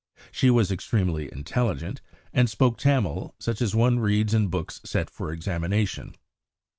[0.31, 2.01] She was extremely intelligent,
[2.33, 6.15] and spoke Tamil such as one reads in books set for examination.